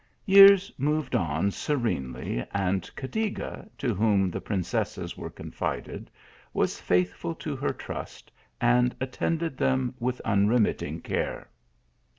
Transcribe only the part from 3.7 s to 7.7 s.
to whum the princesses were confided, was faithful to he\